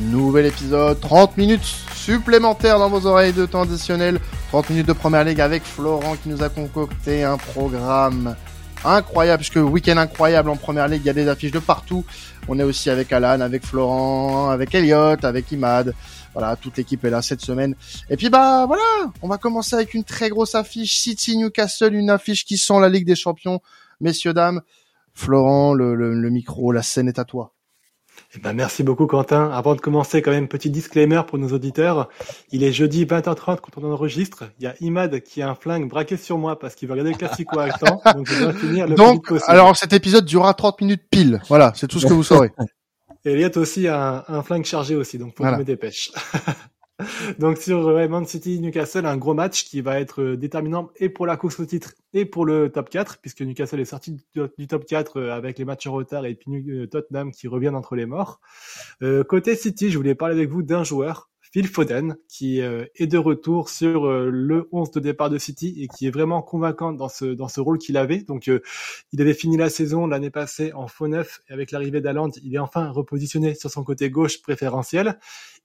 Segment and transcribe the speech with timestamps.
[0.00, 4.18] Nouvel épisode, 30 minutes supplémentaires dans vos oreilles de temps additionnel.
[4.48, 8.34] 30 minutes de première ligue avec Florent qui nous a concocté un programme
[8.84, 12.04] incroyable, puisque week-end incroyable en première ligue, il y a des affiches de partout.
[12.48, 15.94] On est aussi avec Alan, avec Florent, avec Elliot, avec Imad.
[16.32, 17.76] Voilà, toute l'équipe est là cette semaine.
[18.10, 18.82] Et puis bah voilà,
[19.22, 22.88] on va commencer avec une très grosse affiche City Newcastle, une affiche qui sent la
[22.88, 23.60] Ligue des Champions.
[24.00, 24.60] Messieurs dames,
[25.12, 27.52] Florent, le, le micro, la scène est à toi.
[28.36, 29.50] Eh ben, merci beaucoup Quentin.
[29.52, 32.08] Avant de commencer, quand même, petit disclaimer pour nos auditeurs.
[32.50, 34.44] Il est jeudi 20h30 quand on enregistre.
[34.58, 37.12] Il y a Imad qui a un flingue braqué sur moi parce qu'il va regarder
[37.12, 38.00] le Classico à temps.
[38.14, 41.40] Donc, je dois finir le donc alors cet épisode durera 30 minutes pile.
[41.48, 42.50] Voilà, c'est tout ce que vous saurez.
[43.24, 46.10] Et Elliot aussi a un, un, flingue chargé aussi, donc faut que je me dépêche.
[47.38, 51.26] Donc sur Man City Newcastle, un gros match qui va être euh, déterminant et pour
[51.26, 54.16] la course au titre et pour le top 4, puisque Newcastle est sorti
[54.58, 57.74] du top 4 euh, avec les matchs en retard et puis euh, Tottenham qui reviennent
[57.74, 58.40] entre les morts.
[59.28, 63.68] côté City, je voulais parler avec vous d'un joueur, Phil Foden, qui est de retour
[63.68, 67.46] sur le 11 de départ de City et qui est vraiment convaincant dans ce dans
[67.46, 68.22] ce rôle qu'il avait.
[68.22, 68.50] Donc
[69.12, 72.54] il avait fini la saison l'année passée en faux neuf et avec l'arrivée d'Aland, il
[72.54, 75.18] est enfin repositionné sur son côté gauche préférentiel.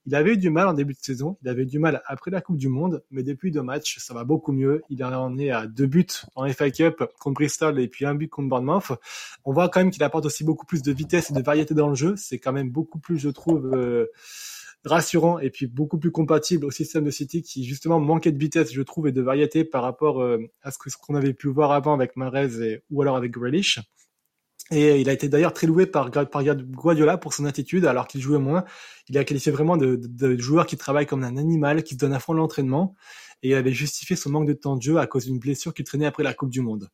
[0.06, 2.30] Il avait eu du mal en début de saison, il avait eu du mal après
[2.30, 4.82] la Coupe du Monde, mais depuis deux matchs, ça va beaucoup mieux.
[4.88, 8.28] Il en est à deux buts en FA Cup contre Bristol et puis un but
[8.28, 8.92] contre Bournemouth.
[9.44, 11.88] On voit quand même qu'il apporte aussi beaucoup plus de vitesse et de variété dans
[11.88, 12.14] le jeu.
[12.16, 14.06] C'est quand même beaucoup plus, je trouve, euh,
[14.84, 18.72] rassurant et puis beaucoup plus compatible au système de City qui justement manquait de vitesse,
[18.72, 21.92] je trouve, et de variété par rapport euh, à ce qu'on avait pu voir avant
[21.92, 23.80] avec Mahrez ou alors avec Grealish.
[24.72, 28.20] Et il a été d'ailleurs très loué par, par Guardiola pour son attitude, alors qu'il
[28.20, 28.64] jouait moins.
[29.08, 32.20] Il a qualifié vraiment de, joueur qui travaille comme un animal, qui se donne à
[32.20, 32.94] fond l'entraînement.
[33.42, 35.84] Et il avait justifié son manque de temps de jeu à cause d'une blessure qu'il
[35.84, 36.88] traînait après la Coupe du Monde.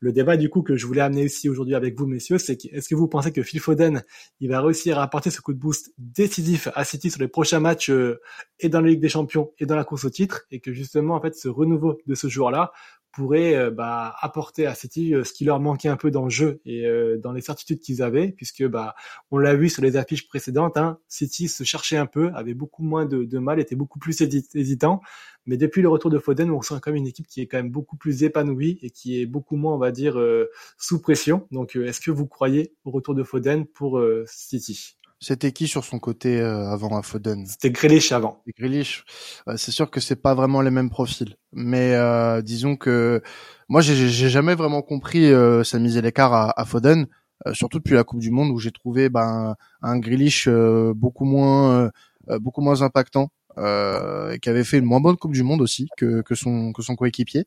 [0.00, 2.88] Le débat du coup que je voulais amener ici aujourd'hui avec vous, messieurs, c'est est-ce
[2.88, 4.02] que vous pensez que Phil Foden,
[4.40, 7.60] il va réussir à apporter ce coup de boost décisif à City sur les prochains
[7.60, 8.20] matchs euh,
[8.58, 11.14] et dans la Ligue des Champions et dans la course au titre, et que justement
[11.14, 12.72] en fait ce renouveau de ce joueur-là
[13.16, 16.30] pourrait euh, bah, apporter à City euh, ce qui leur manquait un peu dans le
[16.30, 18.94] jeu et euh, dans les certitudes qu'ils avaient, puisque bah
[19.30, 22.82] on l'a vu sur les affiches précédentes, hein, City se cherchait un peu, avait beaucoup
[22.82, 25.00] moins de, de, mal, était beaucoup plus hésitant,
[25.46, 27.56] mais depuis le retour de Foden, on sent quand même une équipe qui est quand
[27.56, 30.20] même beaucoup plus épanouie et qui est beaucoup moins, on va dire,
[30.76, 31.46] sous pression.
[31.52, 34.96] Donc, est-ce que vous croyez au retour de Foden pour City?
[35.20, 38.42] C'était qui sur son côté euh, avant à Foden C'était Grealish avant.
[38.58, 39.04] Grealish,
[39.56, 43.22] c'est sûr que c'est pas vraiment les mêmes profils, mais euh, disons que
[43.68, 47.06] moi j'ai jamais vraiment compris euh, sa mise à l'écart à, à, Foden,
[47.46, 51.90] euh, surtout depuis la Coupe du Monde où j'ai trouvé ben un Grealish beaucoup moins
[52.40, 53.30] beaucoup moins impactant.
[53.58, 56.82] Euh, qui avait fait une moins bonne Coupe du Monde aussi que, que son que
[56.82, 57.46] son coéquipier.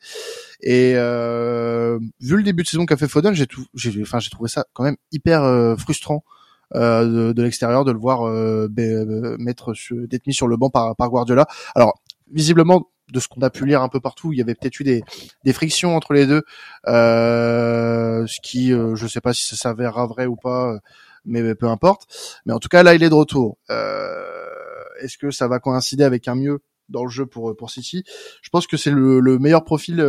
[0.59, 4.49] Et euh, vu le début de saison qu'a fait Foden, j'ai j'ai enfin j'ai trouvé
[4.49, 5.41] ça quand même hyper
[5.77, 6.38] frustrant euh,
[6.73, 10.95] de, de l'extérieur, de le voir euh, euh, mettre d'être mis sur le banc par,
[10.95, 11.47] par Guardiola.
[11.75, 14.79] Alors visiblement de ce qu'on a pu lire un peu partout, il y avait peut-être
[14.79, 15.03] eu des,
[15.43, 16.43] des frictions entre les deux,
[16.87, 20.77] euh, ce qui, euh, je sais pas si ça s'avérera vrai ou pas,
[21.25, 22.07] mais peu importe.
[22.45, 23.57] Mais en tout cas, là, il est de retour.
[23.71, 28.03] Euh, Est-ce que ça va coïncider avec un mieux dans le jeu pour pour City?
[28.41, 30.01] Je pense que c'est le, le, meilleur profil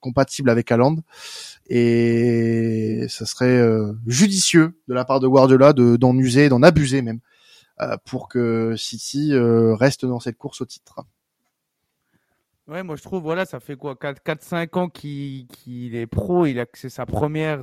[0.00, 0.96] compatible avec Haaland
[1.68, 7.02] et ça serait euh, judicieux de la part de Guardiola de d'en user, d'en abuser
[7.02, 7.20] même
[7.80, 11.00] euh, pour que City euh, reste dans cette course au titre.
[12.66, 15.46] Ouais, moi je trouve voilà, ça fait quoi 4 4 5 ans qu'il
[15.94, 17.60] est pro, il a c'est sa première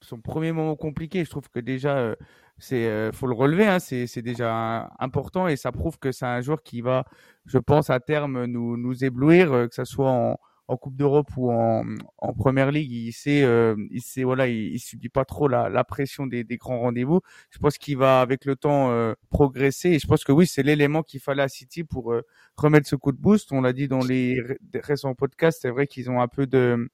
[0.00, 2.14] son premier moment compliqué, je trouve que déjà
[2.58, 6.62] c'est faut le relever hein, c'est déjà important et ça prouve que c'est un joueur
[6.62, 7.04] qui va
[7.46, 10.38] je pense à terme nous nous éblouir que ça soit en
[10.68, 11.84] en Coupe d'Europe ou en,
[12.18, 15.68] en Première Ligue, il sait, euh, il sait, voilà, il, il, subit pas trop la,
[15.68, 17.20] la pression des, des grands rendez-vous.
[17.50, 20.62] Je pense qu'il va avec le temps euh, progresser et je pense que oui, c'est
[20.62, 22.22] l'élément qu'il fallait à City pour euh,
[22.56, 23.52] remettre ce coup de boost.
[23.52, 24.40] On l'a dit dans les
[24.74, 26.88] récents podcasts, c'est vrai qu'ils ont un peu de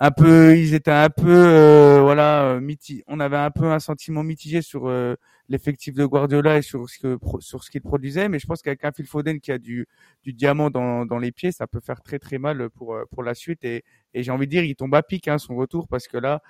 [0.00, 2.76] un peu, ils étaient un peu, euh, voilà, euh,
[3.08, 5.16] on avait un peu un sentiment mitigé sur euh,
[5.48, 8.84] l'effectif de Guardiola et sur ce que sur ce qu'il produisait, mais je pense qu'avec
[8.84, 9.88] un Phil Foden qui a du
[10.22, 13.34] du diamant dans, dans les pieds, ça peut faire très très mal pour pour la
[13.34, 13.84] suite et,
[14.14, 16.42] et j'ai envie de dire, il tombe à pic hein, son retour parce que là,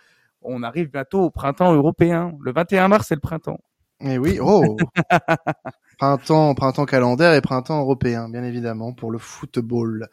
[0.43, 2.33] on arrive bientôt au printemps européen.
[2.41, 3.61] Le 21 mars, c'est le printemps.
[4.01, 4.77] Et eh oui, oh
[5.99, 10.09] Printemps, printemps calendaire et printemps européen, bien évidemment, pour le football.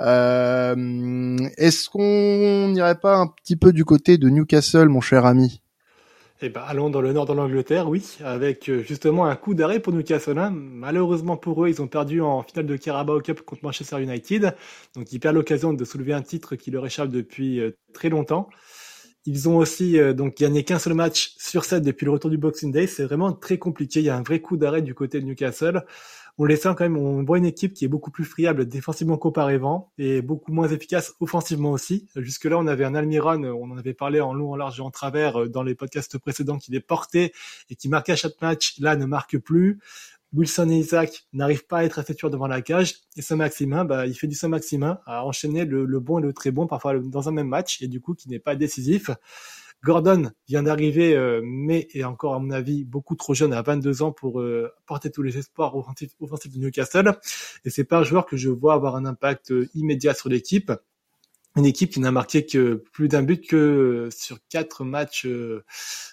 [0.00, 5.62] Euh, Est-ce qu'on n'irait pas un petit peu du côté de Newcastle, mon cher ami?
[6.44, 9.78] Eh ben, allons dans le nord de l'Angleterre, oui, avec euh, justement un coup d'arrêt
[9.78, 10.36] pour Newcastle.
[10.38, 10.50] Hein.
[10.52, 14.54] Malheureusement pour eux, ils ont perdu en finale de Carabao Cup contre Manchester United.
[14.96, 18.50] Donc ils perdent l'occasion de soulever un titre qui leur échappe depuis euh, très longtemps.
[19.24, 22.38] Ils ont aussi euh, donc gagné qu'un seul match sur 7 depuis le retour du
[22.38, 22.86] Boxing Day.
[22.86, 24.00] C'est vraiment très compliqué.
[24.00, 25.84] Il y a un vrai coup d'arrêt du côté de Newcastle.
[26.38, 29.18] On les sent quand même, on voit une équipe qui est beaucoup plus friable défensivement
[29.18, 32.08] qu'auparavant et beaucoup moins efficace offensivement aussi.
[32.16, 34.90] Jusque-là, on avait un Almiron, on en avait parlé en long, en large et en
[34.90, 37.32] travers euh, dans les podcasts précédents, qui les portait
[37.68, 38.78] et qui marquait à chaque match.
[38.80, 39.78] Là, ne marque plus.
[40.34, 42.94] Wilson et Isaac n'arrivent pas à être assez devant la cage.
[43.16, 46.66] Et Saint-Maximin, bah, il fait du Saint-Maximin à enchaîner le, bon et le très bon,
[46.66, 49.10] parfois dans un même match, et du coup qui n'est pas décisif.
[49.84, 54.02] Gordon vient d'arriver, euh, mais est encore, à mon avis, beaucoup trop jeune, à 22
[54.02, 57.18] ans, pour euh, porter tous les espoirs offensifs, offensifs de Newcastle.
[57.64, 60.72] Et c'est pas un joueur que je vois avoir un impact euh, immédiat sur l'équipe
[61.56, 65.64] une équipe qui n'a marqué que plus d'un but que sur quatre matchs euh,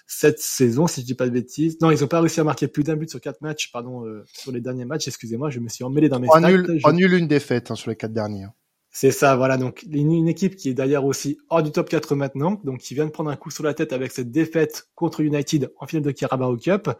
[0.06, 1.78] cette saison, si je dis pas de bêtises.
[1.80, 4.24] Non, ils ont pas réussi à marquer plus d'un but sur quatre matchs, pardon, euh,
[4.26, 5.08] sur les derniers matchs.
[5.08, 6.40] Excusez-moi, je me suis emmêlé dans mes stats.
[6.40, 8.46] Nul, nul une défaite hein, sur les quatre derniers.
[8.90, 9.56] C'est ça, voilà.
[9.56, 13.06] Donc une, équipe qui est d'ailleurs aussi hors du top 4 maintenant, donc qui vient
[13.06, 16.10] de prendre un coup sur la tête avec cette défaite contre United en finale de
[16.10, 16.90] Carabao Cup.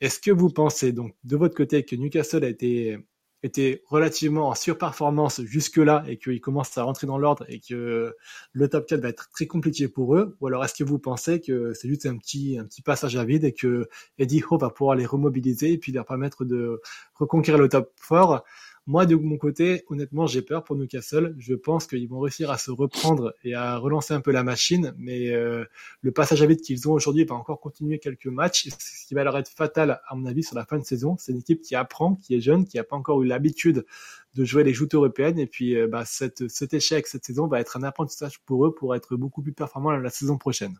[0.00, 2.98] Est-ce que vous pensez donc de votre côté que Newcastle a été
[3.42, 8.14] était relativement en surperformance jusque-là et qu'ils commencent à rentrer dans l'ordre et que
[8.52, 10.36] le top 4 va être très compliqué pour eux?
[10.40, 13.24] Ou alors est-ce que vous pensez que c'est juste un petit, un petit passage à
[13.24, 13.88] vide et que
[14.18, 16.80] Eddie Howe va pouvoir les remobiliser et puis leur permettre de
[17.14, 18.44] reconquérir le top 4
[18.86, 21.36] moi, de mon côté, honnêtement, j'ai peur pour Newcastle.
[21.38, 24.92] Je pense qu'ils vont réussir à se reprendre et à relancer un peu la machine,
[24.98, 25.64] mais euh,
[26.00, 29.22] le passage à vide qu'ils ont aujourd'hui va encore continuer quelques matchs, ce qui va
[29.22, 31.16] leur être fatal, à mon avis, sur la fin de saison.
[31.18, 33.86] C'est une équipe qui apprend, qui est jeune, qui n'a pas encore eu l'habitude
[34.34, 37.76] de jouer les joutes européennes, et puis euh, bah, cet échec cette saison va être
[37.76, 40.78] un apprentissage pour eux pour être beaucoup plus performants la saison prochaine.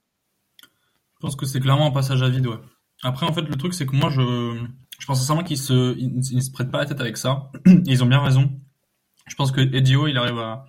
[0.60, 2.56] Je pense que c'est clairement un passage à vide, ouais.
[3.04, 4.20] Après, en fait, le truc, c'est que moi, je,
[5.02, 7.50] je pense sincèrement qu'ils se, ils, se prêtent pas la tête avec ça.
[7.66, 8.52] ils ont bien raison.
[9.26, 10.66] Je pense que Edio, il arrive à,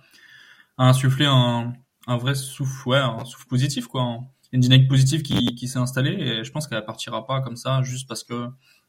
[0.76, 1.72] à insuffler un,
[2.08, 4.24] un vrai souffle, ouais, un souffle positif, quoi.
[4.50, 7.82] Une dynamique positive qui, qui s'est installée et je pense qu'elle partira pas comme ça
[7.82, 8.48] juste parce que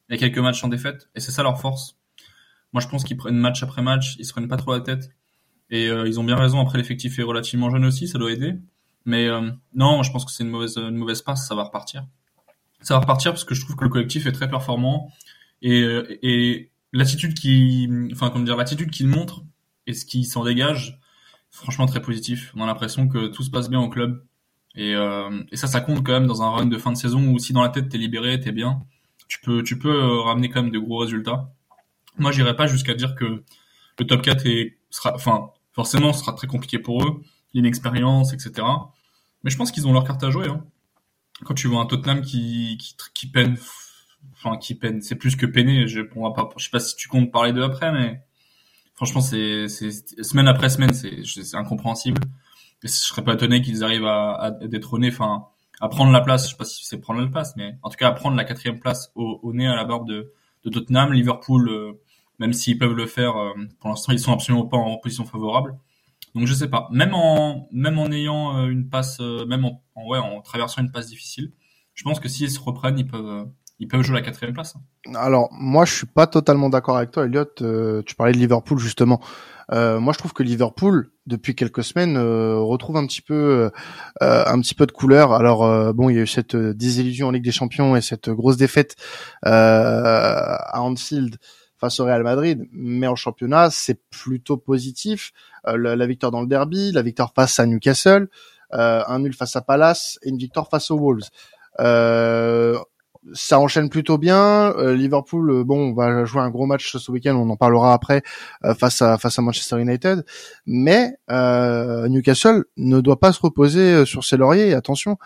[0.09, 1.95] il y a quelques matchs en défaite et c'est ça leur force.
[2.73, 5.11] Moi, je pense qu'ils prennent match après match, ils se prennent pas trop la tête
[5.69, 6.59] et euh, ils ont bien raison.
[6.59, 8.55] Après, l'effectif est relativement jeune aussi, ça doit aider.
[9.05, 12.07] Mais euh, non, je pense que c'est une mauvaise, une mauvaise passe, ça va repartir.
[12.81, 15.11] Ça va repartir parce que je trouve que le collectif est très performant
[15.65, 19.41] et, euh, et l'attitude qui, enfin comment dire, l'attitude qu'il montre
[19.87, 20.99] et ce qui s'en dégage,
[21.49, 22.53] franchement très positif.
[22.55, 24.23] On a l'impression que tout se passe bien au club.
[24.75, 27.33] Et, euh, et, ça, ça compte quand même dans un run de fin de saison
[27.33, 28.83] où si dans la tête t'es libéré, t'es bien,
[29.27, 31.49] tu peux, tu peux euh, ramener quand même de gros résultats.
[32.19, 33.43] Moi, j'irai pas jusqu'à dire que
[33.99, 37.23] le top 4 est, sera, enfin, forcément, sera très compliqué pour eux,
[37.55, 38.67] l'inexpérience, etc.
[39.43, 40.47] Mais je pense qu'ils ont leur carte à jouer.
[40.47, 40.63] Hein.
[41.43, 43.57] Quand tu vois un Tottenham qui, qui, qui peine
[44.33, 45.87] enfin qui peine, c'est plus que peiner.
[45.87, 48.21] Je, on va pas, je sais pas si tu comptes parler d'eux après, mais
[48.95, 52.21] franchement, c'est, semaine après semaine, c'est, incompréhensible.
[52.83, 55.45] Et je serais pas étonné qu'ils arrivent à, à détrôner, enfin,
[55.81, 56.45] à prendre la place.
[56.45, 58.45] Je sais pas si c'est prendre la place, mais en tout cas à prendre la
[58.45, 60.31] quatrième place au, au nez à la barbe de,
[60.63, 61.69] de Tottenham, Liverpool.
[61.69, 61.93] Euh,
[62.37, 65.77] même s'ils peuvent le faire, euh, pour l'instant ils sont absolument pas en position favorable.
[66.33, 66.89] Donc je sais pas.
[66.91, 70.91] Même en même en ayant euh, une passe, même en, en, ouais en traversant une
[70.91, 71.53] passe difficile,
[71.93, 73.47] je pense que s'ils se reprennent, ils peuvent
[73.79, 74.75] ils peuvent jouer la quatrième place.
[75.15, 77.45] Alors moi je suis pas totalement d'accord avec toi, Elliot.
[77.61, 79.21] Euh, tu parlais de Liverpool justement.
[79.71, 83.71] Euh, moi je trouve que Liverpool depuis quelques semaines euh, retrouve un petit peu
[84.21, 85.33] un petit peu de couleur.
[85.33, 88.57] Alors bon il y a eu cette désillusion en Ligue des Champions et cette grosse
[88.57, 88.95] défaite
[89.43, 91.37] à Anfield
[91.77, 95.33] face au Real Madrid, mais en championnat c'est plutôt positif.
[95.65, 98.29] La, la, victoire dans le derby, la victoire face à Newcastle,
[98.71, 101.29] un nul face à Palace et une victoire face aux Wolves.
[101.79, 102.77] Euh,
[103.33, 104.73] ça enchaîne plutôt bien.
[104.77, 107.93] Euh, Liverpool, euh, bon, on va jouer un gros match ce week-end, on en parlera
[107.93, 108.21] après
[108.63, 110.25] euh, face à face à Manchester United.
[110.65, 114.73] Mais Newcastle ne doit pas se reposer sur ses lauriers.
[114.73, 115.17] attention,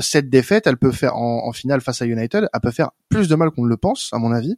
[0.00, 3.28] cette défaite, elle peut faire en, en, finale face à United, elle peut faire plus
[3.28, 4.56] de mal qu'on ne le pense, à mon avis.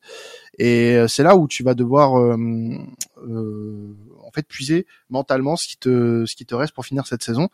[0.59, 6.37] Et c'est là où tu vas devoir en fait puiser mentalement ce qui te ce
[6.37, 7.49] qui te reste pour finir cette saison,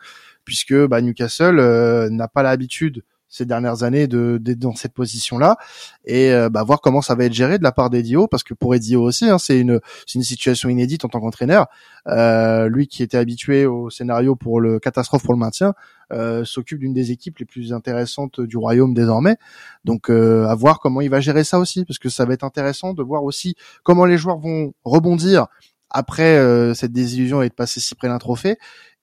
[0.45, 5.57] puisque bah, Newcastle n'a pas l'habitude ces dernières années de d'être dans cette position-là
[6.05, 8.55] et euh, bah, voir comment ça va être géré de la part d'Edio parce que
[8.55, 11.67] pour Edio aussi hein, c'est une c'est une situation inédite en tant qu'entraîneur.
[12.07, 15.75] Euh, lui qui était habitué au scénario pour le catastrophe pour le maintien
[16.13, 19.37] euh, s'occupe d'une des équipes les plus intéressantes du royaume désormais.
[19.85, 22.45] Donc euh, à voir comment il va gérer ça aussi parce que ça va être
[22.45, 25.49] intéressant de voir aussi comment les joueurs vont rebondir
[25.91, 28.59] après euh, cette désillusion et de passer si près d'un trophée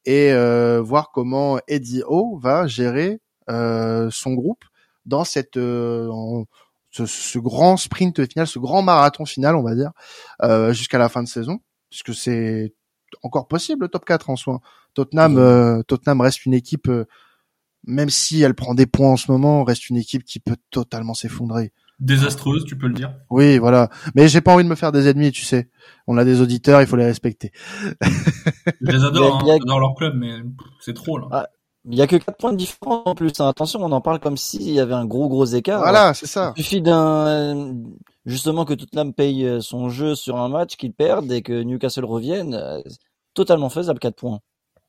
[0.06, 0.34] et
[0.80, 3.20] voir comment Eddie O va gérer
[4.12, 4.64] son groupe
[5.06, 6.10] dans cette euh,
[6.92, 9.92] ce, grand sprint final, ce grand marathon final, on va dire,
[10.44, 12.74] euh, jusqu'à la fin de saison, puisque c'est
[13.24, 14.62] encore possible le top 4 en soi.
[14.94, 16.90] Tottenham, Tottenham reste une équipe
[17.86, 21.14] même si elle prend des points en ce moment, reste une équipe qui peut totalement
[21.14, 21.74] s'effondrer.
[22.00, 23.14] Désastreuse, tu peux le dire.
[23.30, 23.90] Oui, voilà.
[24.16, 25.70] Mais j'ai pas envie de me faire des ennemis, tu sais.
[26.08, 27.52] On a des auditeurs, il faut les respecter.
[28.02, 30.40] Je les adore, hein, j'adore leur club, mais
[30.80, 31.28] c'est trop là.
[31.32, 31.48] Ah,
[31.86, 33.32] il y a que 4 points de différence en plus.
[33.40, 33.48] Hein.
[33.48, 35.82] Attention, on en parle comme s'il y avait un gros gros écart.
[35.82, 36.54] Voilà, c'est ça.
[36.58, 37.76] Il suffit d'un
[38.26, 42.06] justement que Tottenham paye euh, son jeu sur un match, qu'il perde et que Newcastle
[42.06, 42.54] revienne.
[42.54, 42.82] Euh,
[43.34, 44.40] totalement faisable 4 points.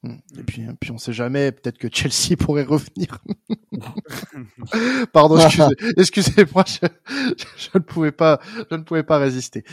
[0.02, 0.16] Hmm.
[0.36, 3.18] Et puis, puis on sait jamais, peut-être que Chelsea pourrait revenir.
[5.12, 6.88] Pardon, excusez, excusez-moi, je,
[7.56, 9.64] je, ne pouvais pas, je ne pouvais pas résister.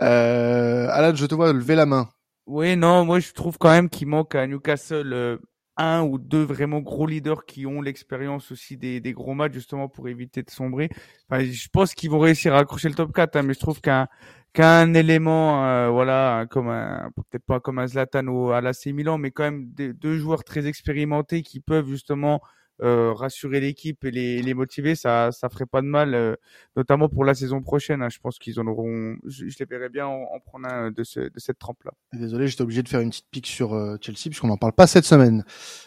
[0.00, 2.08] Euh, Alan, je te vois lever la main.
[2.46, 5.38] Oui, non, moi je trouve quand même qu'il manque à Newcastle euh,
[5.76, 9.88] un ou deux vraiment gros leaders qui ont l'expérience aussi des, des, gros matchs justement
[9.88, 10.88] pour éviter de sombrer.
[11.28, 13.80] Enfin, je pense qu'ils vont réussir à accrocher le top 4, hein, mais je trouve
[13.80, 14.08] qu'un
[14.54, 19.18] qu'un élément, euh, voilà, comme un, peut-être pas comme un Zlatan ou à l'AC Milan,
[19.18, 22.40] mais quand même des, deux joueurs très expérimentés qui peuvent justement
[22.82, 26.34] euh, rassurer l'équipe et les, les, motiver, ça, ça ferait pas de mal, euh,
[26.76, 28.02] notamment pour la saison prochaine.
[28.02, 28.08] Hein.
[28.08, 31.38] je pense qu'ils en auront, je, les verrais bien en, prendre un de, ce, de
[31.38, 31.92] cette trempe-là.
[32.12, 35.04] Désolé, j'étais obligé de faire une petite pique sur Chelsea puisqu'on n'en parle pas cette
[35.04, 35.44] semaine,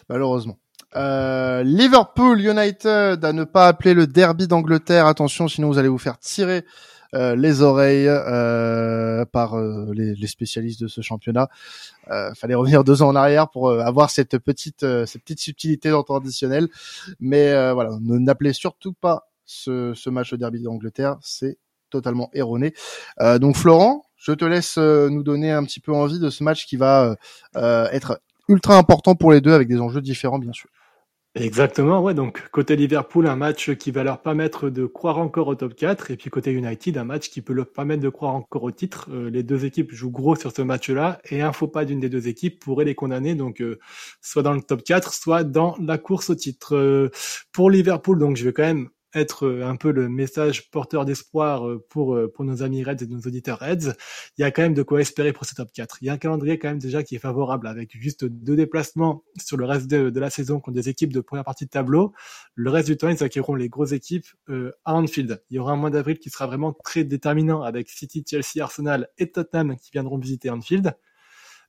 [0.08, 0.58] malheureusement.
[0.94, 5.06] Liverpool United à ne pas appeler le derby d'Angleterre.
[5.06, 6.64] Attention, sinon vous allez vous faire tirer
[7.14, 11.48] euh, les oreilles euh, par euh, les, spécialistes de ce championnat.
[12.34, 16.68] fallait revenir deux ans en arrière pour avoir cette petite cette petite subtilité dans traditionnel.
[17.20, 21.58] Mais voilà, ne n'appelez surtout pas ce, ce match au derby d'Angleterre, c'est
[21.90, 22.74] totalement erroné.
[23.40, 26.76] donc Florent, je te laisse nous donner un petit peu envie de ce match qui
[26.76, 27.16] va
[27.54, 30.68] être ultra important pour les deux avec des enjeux différents bien sûr.
[31.40, 32.14] Exactement, ouais.
[32.14, 36.10] Donc, côté Liverpool, un match qui va leur permettre de croire encore au top 4.
[36.10, 39.08] Et puis, côté United, un match qui peut leur permettre de croire encore au titre.
[39.12, 41.20] Euh, les deux équipes jouent gros sur ce match-là.
[41.30, 43.36] Et un faux pas d'une des deux équipes pourrait les condamner.
[43.36, 43.78] Donc, euh,
[44.20, 46.74] soit dans le top 4, soit dans la course au titre.
[46.74, 47.10] Euh,
[47.52, 51.66] pour Liverpool, donc, je vais quand même être euh, un peu le message porteur d'espoir
[51.66, 53.94] euh, pour euh, pour nos amis Reds et nos auditeurs Reds,
[54.36, 55.98] il y a quand même de quoi espérer pour ce top 4.
[56.02, 59.24] Il y a un calendrier quand même déjà qui est favorable avec juste deux déplacements
[59.38, 62.12] sur le reste de, de la saison contre des équipes de première partie de tableau.
[62.54, 64.26] Le reste du temps, ils acquerront les grosses équipes
[64.84, 65.42] à Anfield.
[65.50, 69.08] Il y aura un mois d'avril qui sera vraiment très déterminant avec City, Chelsea, Arsenal
[69.18, 70.94] et Tottenham qui viendront visiter Anfield.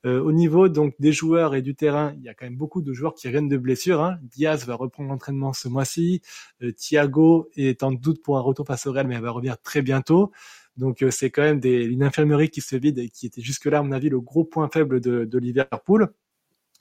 [0.05, 2.81] Euh, au niveau donc des joueurs et du terrain, il y a quand même beaucoup
[2.81, 4.01] de joueurs qui reviennent de blessures.
[4.01, 4.17] Hein.
[4.23, 6.21] Diaz va reprendre l'entraînement ce mois-ci.
[6.61, 9.81] Euh, Thiago est en doute pour un retour face au mais elle va revenir très
[9.81, 10.31] bientôt.
[10.77, 13.79] Donc euh, c'est quand même des, une infirmerie qui se vide et qui était jusque-là,
[13.79, 16.13] à mon avis, le gros point faible de, de Liverpool.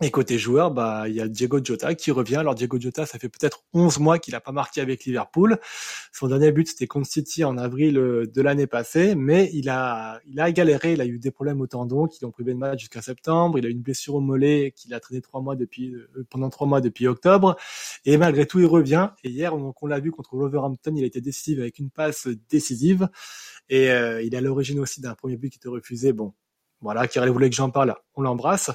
[0.01, 2.37] Et côté joueur, bah il y a Diego Jota qui revient.
[2.37, 5.59] Alors Diego Jota, ça fait peut-être 11 mois qu'il n'a pas marqué avec Liverpool.
[6.13, 10.21] Son dernier but c'était contre City en avril euh, de l'année passée, mais il a
[10.25, 10.93] il a galéré.
[10.93, 13.59] Il a eu des problèmes au tendon qui l'ont privé de match jusqu'à septembre.
[13.59, 16.49] Il a eu une blessure au mollet qu'il a traîné trois mois depuis euh, pendant
[16.49, 17.57] trois mois depuis octobre.
[18.05, 19.11] Et malgré tout, il revient.
[19.25, 22.29] Et hier, on, on l'a vu contre Wolverhampton, il a été décisif avec une passe
[22.49, 23.09] décisive.
[23.69, 26.13] Et euh, il est à l'origine aussi d'un premier but qui était refusé.
[26.13, 26.35] Bon,
[26.81, 27.97] voilà, qui voulait que j'en parle.
[28.15, 28.71] On l'embrasse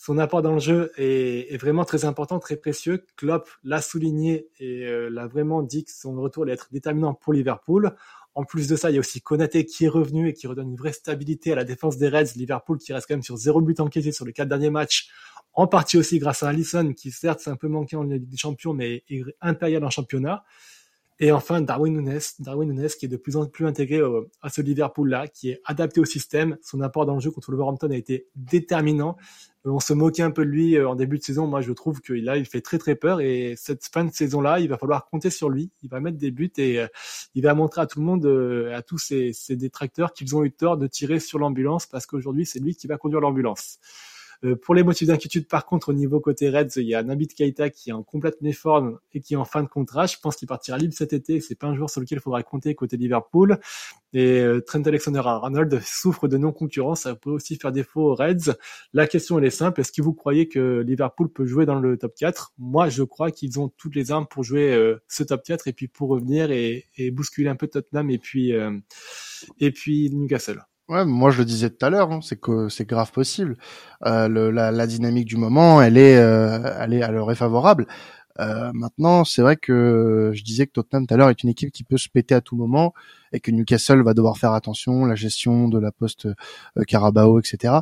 [0.00, 3.04] son apport dans le jeu est, est, vraiment très important, très précieux.
[3.16, 7.34] Klopp l'a souligné et euh, l'a vraiment dit que son retour allait être déterminant pour
[7.34, 7.94] Liverpool.
[8.34, 10.70] En plus de ça, il y a aussi Konaté qui est revenu et qui redonne
[10.70, 12.32] une vraie stabilité à la défense des Reds.
[12.36, 15.10] Liverpool qui reste quand même sur zéro but encaissé sur les quatre derniers matchs,
[15.52, 18.38] en partie aussi grâce à Alisson qui certes s'est un peu manqué en Ligue des
[18.38, 20.44] Champions, mais est impérial en championnat.
[21.22, 24.00] Et enfin, Darwin Nunes, Darwin Nunes qui est de plus en plus intégré
[24.40, 26.56] à ce Liverpool-là, qui est adapté au système.
[26.62, 29.18] Son apport dans le jeu contre le Wolverhampton a été déterminant.
[29.66, 31.46] Euh, on se moquait un peu de lui euh, en début de saison.
[31.46, 33.20] Moi, je trouve qu'il a, il fait très très peur.
[33.20, 35.70] Et cette fin de saison-là, il va falloir compter sur lui.
[35.82, 36.86] Il va mettre des buts et euh,
[37.34, 38.26] il va montrer à tout le monde,
[38.74, 42.46] à tous ses, ses détracteurs, qu'ils ont eu tort de tirer sur l'ambulance parce qu'aujourd'hui,
[42.46, 43.78] c'est lui qui va conduire l'ambulance.
[44.44, 47.28] Euh, pour les motifs d'inquiétude, par contre, au niveau côté Reds, il y a Nabil
[47.28, 50.06] Keita qui est en complète méforme et qui est en fin de contrat.
[50.06, 51.40] Je pense qu'il partira libre cet été.
[51.40, 53.58] C'est pas un joueur sur lequel il faudra compter côté Liverpool.
[54.12, 57.02] Et euh, Trent Alexander-Arnold souffre de non-concurrence.
[57.02, 58.54] Ça peut aussi faire défaut aux Reds.
[58.94, 59.80] La question, elle est simple.
[59.80, 63.30] Est-ce que vous croyez que Liverpool peut jouer dans le top 4 Moi, je crois
[63.30, 66.50] qu'ils ont toutes les armes pour jouer euh, ce top 4 et puis pour revenir
[66.50, 68.52] et, et bousculer un peu Tottenham et puis,
[69.58, 70.64] et puis Newcastle.
[70.90, 73.56] Ouais, moi je le disais tout à l'heure, hein, c'est que c'est grave possible.
[74.06, 77.86] Euh, le, la, la, dynamique du moment, elle est, euh, elle est, elle leur favorable.
[78.40, 81.70] Euh, maintenant, c'est vrai que je disais que Tottenham tout à l'heure est une équipe
[81.70, 82.92] qui peut se péter à tout moment
[83.32, 87.74] et que Newcastle va devoir faire attention, la gestion de la poste euh, Carabao, etc.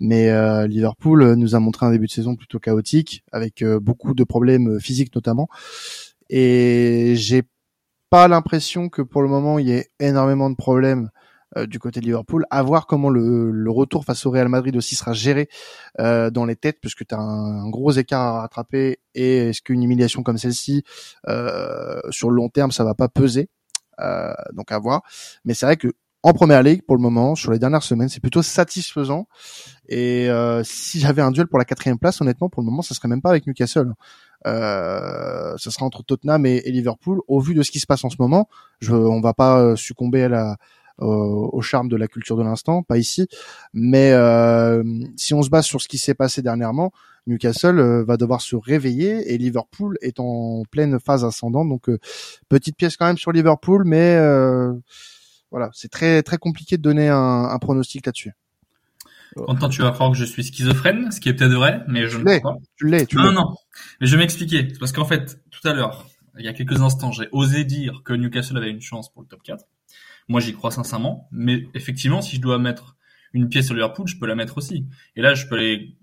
[0.00, 4.24] Mais euh, Liverpool nous a montré un début de saison plutôt chaotique, avec beaucoup de
[4.24, 5.48] problèmes physiques notamment.
[6.30, 7.42] Et j'ai
[8.08, 11.15] pas l'impression que pour le moment il y ait énormément de problèmes euh,
[11.68, 12.44] du côté de Liverpool.
[12.50, 15.48] À voir comment le, le, retour face au Real Madrid aussi sera géré
[16.00, 18.98] euh, dans les têtes, puisque tu as un, gros écart à rattraper.
[19.14, 20.84] Et est-ce qu'une humiliation comme celle-ci,
[21.28, 23.48] euh, sur le long terme, ça va pas peser?
[24.52, 25.02] Donc à voir.
[25.46, 25.88] Mais c'est vrai que
[26.22, 29.28] en première ligue pour le moment sur les dernières semaines c'est plutôt satisfaisant
[29.88, 30.28] et
[30.64, 33.22] si j'avais un duel pour la quatrième place honnêtement pour le moment ça serait même
[33.22, 33.94] pas avec Newcastle
[34.46, 38.10] euh, ce sera entre Tottenham et, Liverpool au vu de ce qui se passe en
[38.10, 38.48] ce moment
[38.80, 40.56] je on va pas succomber à la
[40.98, 43.28] au, charme de la culture de l'instant, pas ici.
[43.72, 44.82] Mais euh,
[45.16, 46.92] si on se base sur ce qui s'est passé dernièrement,
[47.26, 51.68] Newcastle euh, va devoir se réveiller et Liverpool est en pleine phase ascendante.
[51.68, 51.98] Donc euh,
[52.48, 54.16] petite pièce quand même sur Liverpool, mais
[55.50, 58.32] voilà, c'est très très compliqué de donner un, un pronostic là-dessus.
[59.34, 62.16] Quentin, tu vas croire que je suis schizophrène, ce qui est peut-être vrai, mais je
[62.18, 62.56] ne l'ai, pas.
[62.76, 63.24] Tu l'es, tu l'es.
[63.24, 63.54] Non, non.
[64.00, 64.68] Mais je vais m'expliquer.
[64.80, 66.06] Parce qu'en fait, tout à l'heure,
[66.38, 69.28] il y a quelques instants, j'ai osé dire que Newcastle avait une chance pour le
[69.28, 69.64] top 4.
[70.28, 71.28] Moi, j'y crois sincèrement.
[71.30, 72.96] Mais effectivement, si je dois mettre
[73.32, 74.86] une pièce sur Liverpool, je peux la mettre aussi.
[75.14, 75.96] Et là, je peux aller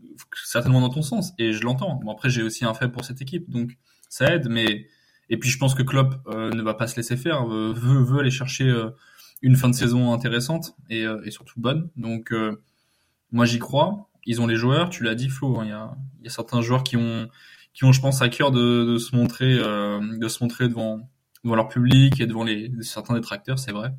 [0.45, 1.33] certainement dans ton sens.
[1.39, 1.99] Et je l'entends.
[2.03, 3.49] Bon, après, j'ai aussi un fait pour cette équipe.
[3.49, 3.77] Donc,
[4.09, 4.47] ça aide.
[4.49, 4.87] Mais,
[5.29, 8.19] et puis, je pense que Klopp euh, ne va pas se laisser faire, veut, veut
[8.19, 8.91] aller chercher euh,
[9.41, 11.89] une fin de saison intéressante et, euh, et surtout bonne.
[11.95, 12.33] Donc,
[13.31, 14.09] moi, j'y crois.
[14.25, 14.89] Ils ont les joueurs.
[14.89, 15.59] Tu l'as dit, Flo.
[15.59, 17.27] Hein, il y, a, y a certains joueurs qui ont,
[17.73, 21.09] qui ont, je pense, à cœur de, de se montrer, de se montrer devant,
[21.43, 23.91] devant leur public et devant les, certains détracteurs, c'est vrai.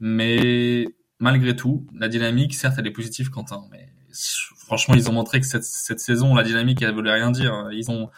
[0.00, 0.86] Mais
[1.18, 3.64] malgré tout, la dynamique, certes, elle est positive, Quentin.
[3.70, 3.88] Mais
[4.58, 7.68] franchement, ils ont montré que cette, cette saison, la dynamique, elle voulait rien dire.
[7.72, 8.10] Ils ont,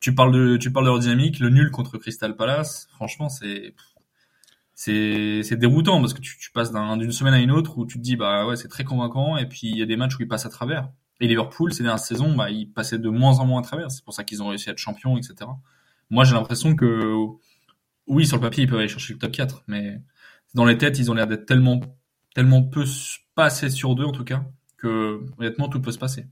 [0.00, 2.88] tu parles de, tu parles de leur dynamique, le nul contre Crystal Palace.
[2.92, 3.74] Franchement, c'est,
[4.74, 7.98] c'est, c'est déroutant parce que tu, tu passes d'une semaine à une autre où tu
[7.98, 9.36] te dis, bah ouais, c'est très convaincant.
[9.36, 10.88] Et puis, il y a des matchs où ils passent à travers.
[11.20, 13.90] Et Liverpool, ces dernières saisons, bah, ils passaient de moins en moins à travers.
[13.90, 15.34] C'est pour ça qu'ils ont réussi à être champions, etc.
[16.08, 17.14] Moi, j'ai l'impression que,
[18.06, 20.00] oui, sur le papier, ils peuvent aller chercher le top 4, mais
[20.54, 21.80] dans les têtes, ils ont l'air d'être tellement,
[22.34, 22.84] tellement peu,
[23.34, 24.44] pas assez sur deux en tout cas,
[24.76, 26.26] que honnêtement tout peut se passer.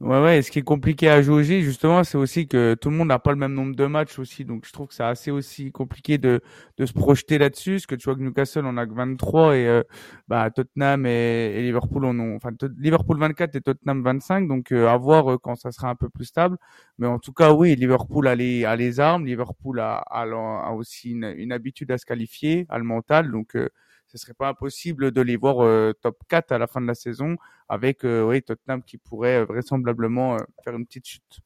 [0.00, 0.38] Ouais, ouais.
[0.38, 3.18] Et ce qui est compliqué à jauger, justement, c'est aussi que tout le monde n'a
[3.20, 4.44] pas le même nombre de matchs aussi.
[4.44, 6.40] Donc, je trouve que c'est assez aussi compliqué de,
[6.78, 7.74] de se projeter là-dessus.
[7.74, 9.82] Parce que tu vois que Newcastle, on a que 23 et, euh,
[10.28, 14.48] bah, Tottenham et, Liverpool, on ont, enfin, Liverpool 24 et Tottenham 25.
[14.48, 16.58] Donc, euh, à voir euh, quand ça sera un peu plus stable.
[16.98, 19.24] Mais en tout cas, oui, Liverpool a les, a les armes.
[19.24, 23.30] Liverpool a, a, aussi une, une, habitude à se qualifier, a le mental.
[23.30, 23.56] Donc,
[24.14, 26.94] ce serait pas impossible de les voir euh, top 4 à la fin de la
[26.94, 27.36] saison
[27.68, 31.40] avec euh, oui, Tottenham qui pourrait euh, vraisemblablement faire une petite chute.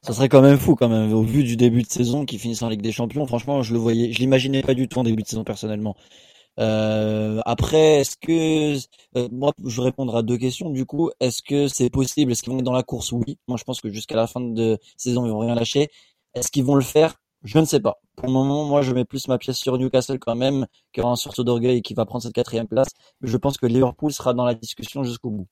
[0.00, 2.62] Ça serait quand même fou quand même au vu du début de saison qui finissent
[2.62, 3.26] en Ligue des Champions.
[3.26, 5.96] Franchement, je le voyais, je l'imaginais pas du tout en début de saison personnellement.
[6.58, 10.70] Euh, après, est-ce que moi, je vais répondre à deux questions.
[10.70, 12.32] Du coup, est-ce que c'est possible?
[12.32, 13.12] Est-ce qu'ils vont être dans la course?
[13.12, 13.38] Oui.
[13.48, 15.90] Moi, je pense que jusqu'à la fin de saison, ils vont rien lâcher.
[16.32, 17.20] Est-ce qu'ils vont le faire?
[17.44, 18.00] Je ne sais pas.
[18.16, 21.12] Pour le moment, moi, je mets plus ma pièce sur Newcastle quand même, qui aura
[21.12, 22.88] un sursaut d'orgueil et qui va prendre cette quatrième place.
[23.22, 25.46] Je pense que Liverpool sera dans la discussion jusqu'au bout.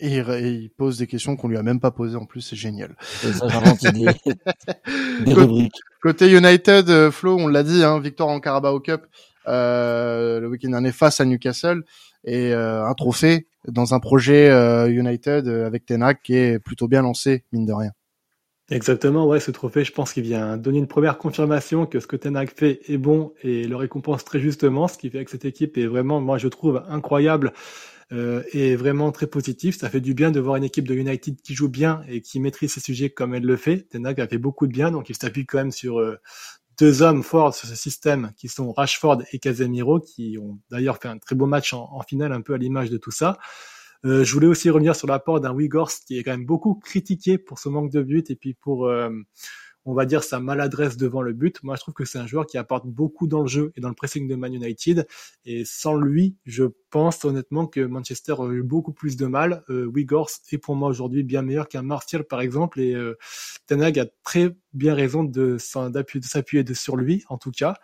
[0.00, 2.94] Et il, pose des questions qu'on lui a même pas posées en plus, c'est génial.
[3.00, 4.06] ça, des,
[5.24, 5.74] des rubriques.
[6.02, 9.06] Côté United, euh, Flo, on l'a dit, hein, victoire en Carabao Cup
[9.48, 11.82] euh, le week-end dernier face à Newcastle
[12.24, 17.02] et euh, un trophée dans un projet euh, United avec Tenac qui est plutôt bien
[17.02, 17.90] lancé, mine de rien.
[18.70, 22.16] Exactement, ouais, ce trophée, je pense qu'il vient donner une première confirmation que ce que
[22.16, 25.78] Ten fait est bon et le récompense très justement, ce qui fait que cette équipe
[25.78, 27.54] est vraiment, moi je trouve, incroyable
[28.12, 29.78] euh, et vraiment très positif.
[29.78, 32.40] Ça fait du bien de voir une équipe de United qui joue bien et qui
[32.40, 33.88] maîtrise ses sujets comme elle le fait.
[33.90, 36.18] Ten a fait beaucoup de bien, donc il s'appuie quand même sur euh,
[36.78, 41.08] deux hommes forts sur ce système qui sont Rashford et Casemiro, qui ont d'ailleurs fait
[41.08, 43.38] un très beau match en finale, un peu à l'image de tout ça.
[44.04, 47.38] Euh, je voulais aussi revenir sur l'apport d'un Wigors qui est quand même beaucoup critiqué
[47.38, 49.10] pour ce manque de but et puis pour, euh,
[49.88, 51.62] on va dire, sa maladresse devant le but.
[51.62, 53.88] Moi, je trouve que c'est un joueur qui apporte beaucoup dans le jeu et dans
[53.88, 55.06] le pressing de Man United.
[55.46, 59.64] Et sans lui, je pense honnêtement que Manchester aurait eu beaucoup plus de mal.
[59.70, 62.80] Euh, Wigors est pour moi aujourd'hui bien meilleur qu'un Martial, par exemple.
[62.80, 63.16] Et euh,
[63.66, 67.74] Tenag a très bien raison de s'appuyer sur lui, en tout cas.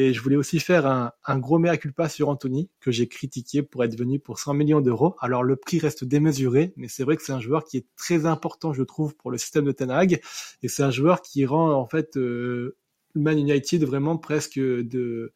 [0.00, 3.64] Et je voulais aussi faire un, un gros mea culpa sur Anthony, que j'ai critiqué
[3.64, 5.16] pour être venu pour 100 millions d'euros.
[5.18, 8.24] Alors le prix reste démesuré, mais c'est vrai que c'est un joueur qui est très
[8.24, 10.20] important, je trouve, pour le système de Ten Hag.
[10.62, 12.76] Et c'est un joueur qui rend en fait euh,
[13.16, 15.32] Man United vraiment presque de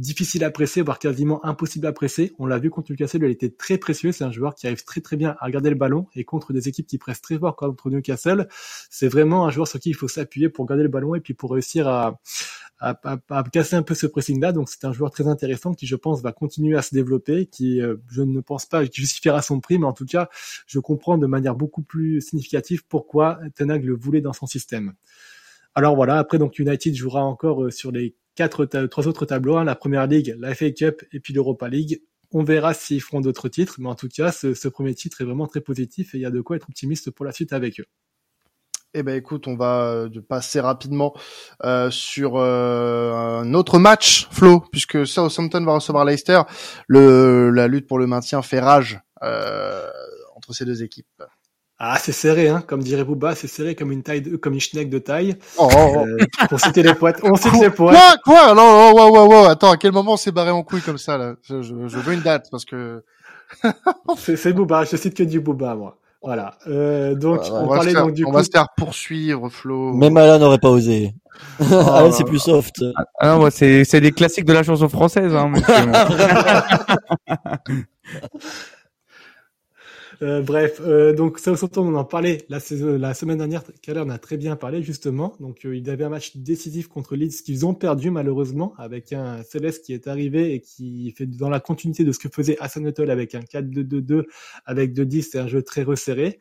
[0.00, 2.32] difficile à presser, voire quasiment impossible à presser.
[2.38, 4.12] On l'a vu contre Newcastle, il était très précieux.
[4.12, 6.68] C'est un joueur qui arrive très très bien à garder le ballon et contre des
[6.68, 8.48] équipes qui pressent très fort contre Newcastle,
[8.88, 11.34] c'est vraiment un joueur sur qui il faut s'appuyer pour garder le ballon et puis
[11.34, 12.18] pour réussir à,
[12.80, 14.52] à, à, casser un peu ce pressing-là.
[14.52, 17.80] Donc c'est un joueur très intéressant qui, je pense, va continuer à se développer, qui,
[17.80, 20.28] euh, je ne pense pas, qui justifiera son prix, mais en tout cas,
[20.66, 24.94] je comprends de manière beaucoup plus significative pourquoi Tenag le voulait dans son système.
[25.74, 29.64] Alors voilà, après donc United jouera encore euh, sur les quatre, trois autres tableaux, hein,
[29.64, 32.02] la Première Ligue, la FA Cup et puis l'Europa League.
[32.32, 35.24] On verra s'ils feront d'autres titres, mais en tout cas, ce, ce, premier titre est
[35.24, 37.80] vraiment très positif et il y a de quoi être optimiste pour la suite avec
[37.80, 37.86] eux.
[38.92, 41.14] Eh ben écoute, on va euh, passer rapidement
[41.64, 46.42] euh, sur euh, un autre match, Flo, puisque Southampton va recevoir Leicester.
[46.88, 49.86] Le, la lutte pour le maintien fait rage euh,
[50.34, 51.22] entre ces deux équipes.
[51.82, 52.62] Ah, c'est serré, hein.
[52.66, 55.36] Comme dirait Bouba, c'est serré comme une taille, de, comme une schneck de taille.
[55.56, 56.06] Oh, oh, oh.
[56.06, 56.18] Euh,
[56.50, 57.20] pour citer les poètes.
[57.22, 57.96] On cite les poètes.
[57.96, 60.82] Quoi, quoi Non, non, wow, wow, Attends, à quel moment on s'est barré en couille
[60.82, 63.02] comme ça là je, je, je, veux une date parce que.
[64.18, 64.84] c'est Bouba.
[64.84, 65.96] Je cite que du Bouba, moi.
[66.22, 66.58] Voilà.
[66.66, 68.36] Euh, donc, on, on parlait faire, donc du on coup...
[68.36, 69.94] va se faire poursuivre, Flo.
[69.94, 71.14] Même Alain n'aurait pas osé.
[71.60, 71.64] Oh,
[71.94, 72.84] Alain, c'est plus soft.
[73.18, 75.50] Ah moi, c'est, c'est des classiques de la chanson française, hein,
[80.22, 83.62] Euh, bref, euh, donc Southampton, on en parlait la, saison, la semaine dernière.
[83.80, 85.34] Keller en a très bien parlé justement.
[85.40, 89.42] Donc euh, il avait un match décisif contre Leeds qu'ils ont perdu malheureusement avec un
[89.42, 92.84] Céleste qui est arrivé et qui fait dans la continuité de ce que faisait Hassan
[92.84, 94.24] Nuttall avec un 4-2-2-2
[94.66, 96.38] avec 2-10 c'est un jeu très resserré.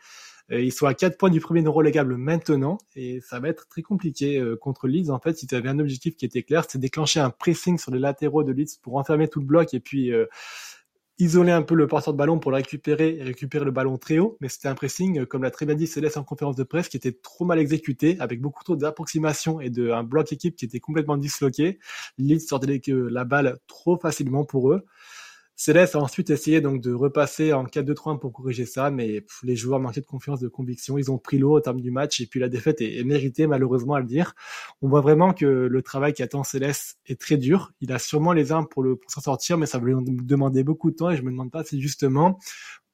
[0.52, 3.68] Euh, ils sont à 4 points du premier non relégable maintenant et ça va être
[3.68, 5.12] très compliqué euh, contre Leeds.
[5.12, 8.00] En fait, ils avaient un objectif qui était clair, c'est déclencher un pressing sur les
[8.00, 10.26] latéraux de Leeds pour enfermer tout le bloc et puis euh,
[11.20, 14.20] isoler un peu le porteur de ballon pour le récupérer et récupérer le ballon très
[14.20, 16.88] haut, mais c'était un pressing, comme l'a très bien dit Céleste en conférence de presse,
[16.88, 20.66] qui était trop mal exécuté, avec beaucoup trop d'approximation et de un bloc équipe qui
[20.66, 21.80] était complètement disloqué.
[22.18, 24.86] Leeds sortait la balle trop facilement pour eux.
[25.62, 29.82] Céleste a ensuite essayé donc de repasser en 4-2-3 pour corriger ça, mais les joueurs
[29.82, 30.98] manquaient de confiance, de conviction.
[30.98, 33.46] Ils ont pris l'eau au terme du match et puis la défaite est, est, méritée
[33.46, 34.36] malheureusement à le dire.
[34.82, 37.74] On voit vraiment que le travail qui attend Céleste est très dur.
[37.82, 40.64] Il a sûrement les armes pour le pour s'en sortir, mais ça va lui demander
[40.64, 42.40] beaucoup de temps et je me demande pas si justement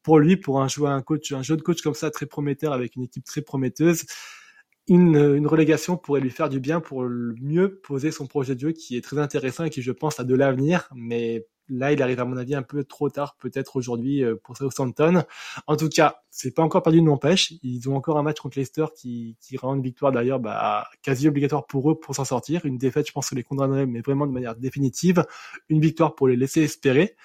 [0.01, 2.73] pour lui, pour un joueur, un coach, un jeu de coach comme ça très prometteur
[2.73, 4.05] avec une équipe très prometteuse.
[4.87, 8.71] Une, une, relégation pourrait lui faire du bien pour mieux poser son projet de jeu
[8.71, 12.19] qui est très intéressant et qui je pense a de l'avenir, mais Là, il arrive
[12.19, 15.23] à mon avis un peu trop tard, peut-être aujourd'hui euh, pour Southampton.
[15.65, 17.53] En tout cas, c'est pas encore perdu, n'empêche.
[17.63, 21.27] Ils ont encore un match contre Leicester qui, qui rend une victoire d'ailleurs bah, quasi
[21.27, 22.65] obligatoire pour eux pour s'en sortir.
[22.65, 25.25] Une défaite, je pense que les condamnerait, mais vraiment de manière définitive.
[25.69, 27.15] Une victoire pour les laisser espérer.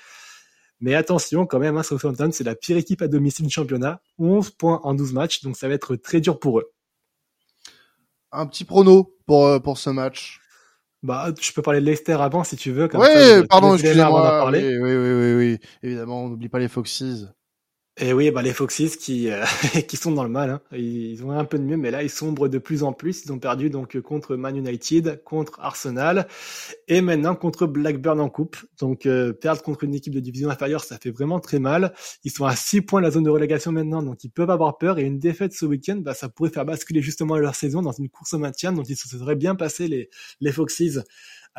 [0.81, 4.01] Mais attention quand même, hein, Southampton, c'est la pire équipe à domicile du championnat.
[4.19, 6.73] 11 points en 12 matchs, donc ça va être très dur pour eux.
[8.33, 10.40] Un petit prono pour, euh, pour ce match.
[11.03, 12.89] Bah, je peux parler de Leicester avant si tu veux.
[12.89, 14.51] Comme oui, ça, pardon, excusez-moi.
[14.51, 17.27] Oui, oui, oui, oui, oui, évidemment, on n'oublie pas les Foxes.
[18.03, 19.45] Et oui, bah les Foxes qui euh,
[19.87, 20.63] qui sont dans le mal, hein.
[20.73, 23.27] ils ont un peu de mieux, mais là ils sombrent de plus en plus.
[23.27, 26.27] Ils ont perdu donc contre Man United, contre Arsenal,
[26.89, 28.57] et maintenant contre Blackburn en coupe.
[28.79, 31.93] Donc euh, perdre contre une équipe de division inférieure, ça fait vraiment très mal.
[32.25, 34.79] Ils sont à 6 points de la zone de relégation maintenant, donc ils peuvent avoir
[34.79, 34.99] peur.
[34.99, 38.09] Et une défaite ce week-end, bah, ça pourrait faire basculer justement leur saison dans une
[38.09, 40.09] course au maintien, dont ils se seraient bien passés les
[40.41, 41.01] les Foxes.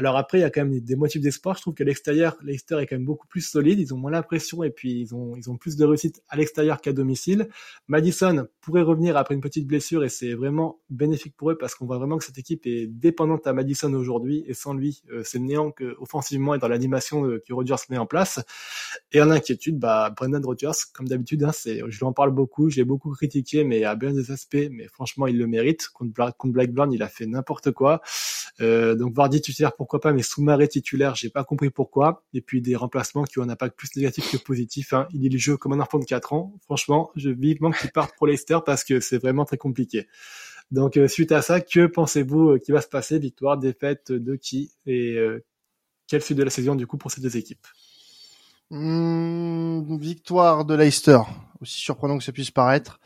[0.01, 1.55] Alors après, il y a quand même des motifs d'espoir.
[1.57, 3.79] Je trouve que l'extérieur, Leicester est quand même beaucoup plus solide.
[3.79, 6.37] Ils ont moins la pression et puis ils ont, ils ont plus de réussite à
[6.37, 7.49] l'extérieur qu'à domicile.
[7.87, 11.85] Madison pourrait revenir après une petite blessure et c'est vraiment bénéfique pour eux parce qu'on
[11.85, 15.37] voit vraiment que cette équipe est dépendante à Madison aujourd'hui et sans lui, euh, c'est
[15.37, 18.39] néant que offensivement et dans l'animation euh, que Rodgers met en place.
[19.11, 22.71] Et en inquiétude, bah, Brendan Rodgers, comme d'habitude, hein, c'est, je lui en parle beaucoup,
[22.71, 25.89] j'ai beaucoup critiqué, mais à bien des aspects, mais franchement, il le mérite.
[25.89, 28.01] Contre, Blackburn, il a fait n'importe quoi.
[28.61, 32.23] Euh, donc Vardy titulaire pourquoi pas, mais Soumaré titulaire, j'ai pas compris pourquoi.
[32.33, 34.93] Et puis des remplacements qui ont un impact plus négatif que positif.
[34.93, 35.05] Hein.
[35.11, 36.53] Il est le jeu comme un enfant de 4 ans.
[36.63, 40.07] Franchement, je vivement qu'il parte pour Leicester parce que c'est vraiment très compliqué.
[40.71, 43.19] Donc euh, suite à ça, que pensez-vous euh, qui va se passer?
[43.19, 44.71] Victoire, défaite de qui?
[44.85, 45.43] Et euh,
[46.07, 47.67] quelle suite de la saison du coup pour ces deux équipes?
[48.69, 51.19] Mmh, Victoire de Leicester,
[51.59, 53.01] aussi surprenant que ça puisse paraître.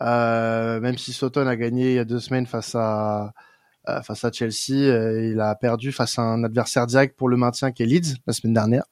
[0.00, 3.34] Euh, même si Soton a gagné il y a deux semaines face à
[4.02, 4.72] face à Chelsea.
[4.72, 8.16] Euh, il a perdu face à un adversaire direct pour le maintien qui est Leeds
[8.26, 8.84] la semaine dernière.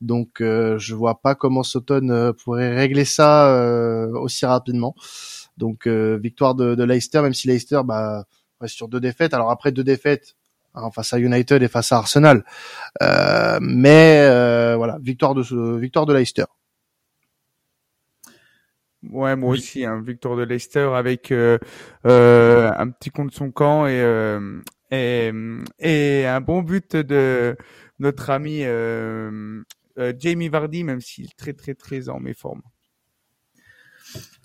[0.00, 3.52] Donc euh, je vois pas comment Sutton pourrait régler ça
[4.12, 4.94] aussi rapidement.
[5.56, 8.24] Donc victoire de, Leicester, même si Leicester bah,
[8.60, 9.34] reste sur deux défaites.
[9.34, 10.36] Alors après deux défaites,
[10.74, 12.44] hein, face à United et face à Arsenal.
[13.02, 16.44] Euh, mais euh, voilà, victoire de victoire de Leicester.
[19.04, 19.52] Ouais, moi oui.
[19.52, 21.58] aussi, hein, victoire de Leicester avec euh,
[22.06, 25.30] euh, un petit compte son camp et, euh, et,
[25.78, 27.56] et un bon but de
[28.00, 28.62] notre ami
[30.18, 32.62] Jamie Vardy, même s'il est très très très en méforme.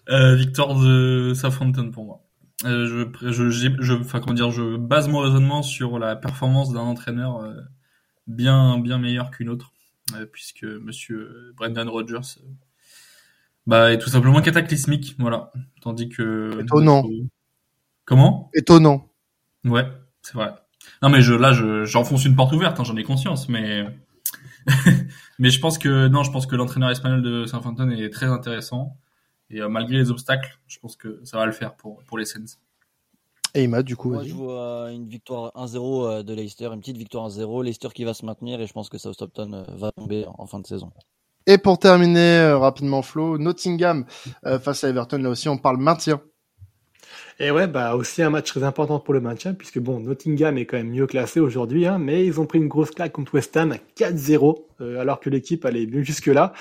[0.08, 2.24] victoire de Southampton pour moi.
[2.64, 7.44] je, je, je, enfin comment dire, je base mon raisonnement sur la performance d'un entraîneur
[8.28, 9.74] bien bien meilleur qu'une autre,
[10.32, 12.40] puisque Monsieur Brendan Rodgers
[13.66, 15.52] bah, et tout simplement cataclysmique, voilà.
[15.82, 16.62] Tandis que.
[16.62, 17.04] Étonnant.
[18.06, 18.50] Comment?
[18.54, 19.10] Étonnant.
[19.64, 19.88] Ouais,
[20.22, 20.54] c'est vrai.
[21.02, 21.54] Non mais je, là,
[21.86, 23.86] j'enfonce une porte ouverte, hein, j'en ai conscience, mais
[25.40, 28.98] mais je pense que non, je pense que l'entraîneur espagnol de Southampton est très intéressant
[29.50, 32.26] et euh, malgré les obstacles, je pense que ça va le faire pour pour les
[32.26, 32.60] Sens.
[33.56, 37.30] Et Imad, du coup, Moi, je vois une victoire 1-0 de Leicester, une petite victoire
[37.30, 40.60] 1-0, Leicester qui va se maintenir et je pense que Southampton va tomber en fin
[40.60, 40.92] de saison.
[41.46, 44.06] Et pour terminer euh, rapidement Flo, Nottingham
[44.46, 46.22] euh, face à Everton, là aussi on parle maintien.
[47.40, 50.66] Et ouais, bah aussi un match très important pour le maintien, puisque bon, Nottingham est
[50.66, 53.58] quand même mieux classé aujourd'hui, hein, mais ils ont pris une grosse claque contre West
[53.58, 56.54] Ham 4-0, euh, alors que l'équipe allait mieux jusque-là.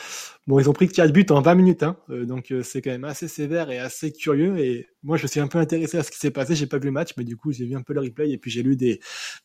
[0.46, 3.28] Bon, ils ont pris 4 buts en 20 minutes, hein, donc c'est quand même assez
[3.28, 4.58] sévère et assez curieux.
[4.58, 6.56] Et moi, je suis un peu intéressé à ce qui s'est passé.
[6.56, 8.38] J'ai pas vu le match, mais du coup, j'ai vu un peu le replay et
[8.38, 8.98] puis j'ai lu des,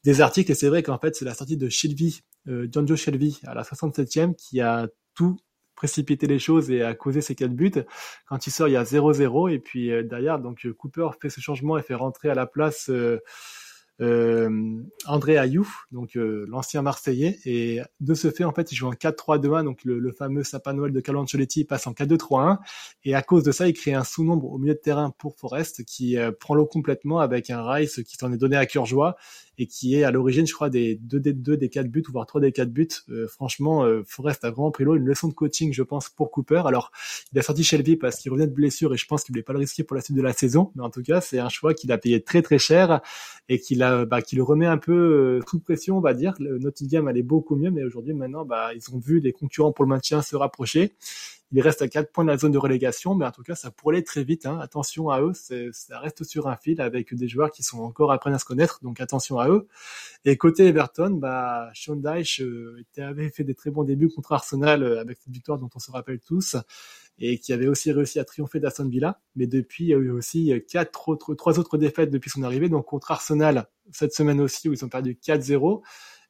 [0.03, 0.51] des articles.
[0.51, 3.53] Et c'est vrai qu'en fait, c'est la sortie de Shelby, euh, John Joe Shelby, à
[3.53, 5.37] la 67e, qui a tout
[5.75, 7.71] précipiter les choses et a causé ces quatre buts.
[8.27, 11.29] Quand il sort, il y a 0-0 et puis euh, derrière, donc euh, Cooper fait
[11.29, 13.19] ce changement et fait rentrer à la place euh,
[15.07, 17.39] André Ayou, donc l'ancien Marseillais.
[17.45, 20.73] Et de ce fait, en fait, il joue en 4-3-2-1, donc le, le, fameux sapin
[20.73, 22.59] Noël de Carlo Ancelotti passe en 4-2-3-1.
[23.05, 25.83] Et à cause de ça, il crée un sous-nombre au milieu de terrain pour Forest
[25.85, 29.15] qui euh, prend l'eau complètement avec un Rice qui s'en est donné à cœur joie
[29.57, 32.25] et qui est à l'origine, je crois, des deux des deux des quatre buts, voire
[32.25, 32.87] trois des quatre buts.
[33.09, 36.31] Euh, franchement, euh, Forest a vraiment pris l'eau, une leçon de coaching, je pense, pour
[36.31, 36.63] Cooper.
[36.65, 36.91] Alors,
[37.33, 39.53] il a sorti Shelby parce qu'il revenait de blessure et je pense qu'il voulait pas
[39.53, 40.71] le risquer pour la suite de la saison.
[40.75, 43.01] Mais en tout cas, c'est un choix qu'il a payé très très cher
[43.49, 46.33] et qu'il a, bah, qui le remet un peu euh, sous pression, on va dire.
[46.39, 49.85] Le Nottingham allait beaucoup mieux, mais aujourd'hui, maintenant, bah, ils ont vu les concurrents pour
[49.85, 50.93] le maintien se rapprocher.
[51.51, 53.71] Il reste à 4 points de la zone de relégation, mais en tout cas, ça
[53.71, 54.45] pourrait aller très vite.
[54.45, 54.59] Hein.
[54.59, 58.19] Attention à eux, ça reste sur un fil avec des joueurs qui sont encore à
[58.27, 59.67] à se connaître, donc attention à eux.
[60.25, 64.83] Et côté Everton, bah, Sean Dyche euh, avait fait des très bons débuts contre Arsenal
[64.83, 66.57] euh, avec cette victoire dont on se rappelle tous
[67.19, 69.21] et qui avait aussi réussi à triompher d'Aston Villa.
[69.37, 72.67] Mais depuis, il y a eu aussi quatre autres, trois autres défaites depuis son arrivée.
[72.67, 75.81] Donc contre Arsenal cette semaine aussi où ils ont perdu 4-0